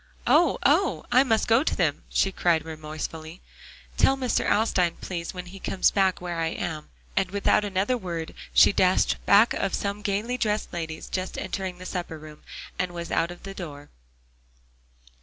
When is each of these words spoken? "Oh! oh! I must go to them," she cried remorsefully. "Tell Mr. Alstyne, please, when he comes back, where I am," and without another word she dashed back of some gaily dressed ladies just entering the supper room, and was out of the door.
"Oh! 0.25 0.57
oh! 0.63 1.05
I 1.11 1.23
must 1.23 1.47
go 1.47 1.63
to 1.63 1.75
them," 1.75 2.01
she 2.09 2.31
cried 2.31 2.65
remorsefully. 2.65 3.39
"Tell 3.97 4.17
Mr. 4.17 4.49
Alstyne, 4.49 4.97
please, 4.99 5.31
when 5.31 5.45
he 5.45 5.59
comes 5.59 5.91
back, 5.91 6.19
where 6.19 6.39
I 6.39 6.47
am," 6.47 6.89
and 7.15 7.29
without 7.29 7.63
another 7.63 7.95
word 7.95 8.33
she 8.51 8.73
dashed 8.73 9.23
back 9.27 9.53
of 9.53 9.75
some 9.75 10.01
gaily 10.01 10.39
dressed 10.39 10.73
ladies 10.73 11.07
just 11.07 11.37
entering 11.37 11.77
the 11.77 11.85
supper 11.85 12.17
room, 12.17 12.41
and 12.79 12.93
was 12.93 13.11
out 13.11 13.29
of 13.29 13.43
the 13.43 13.53
door. 13.53 13.89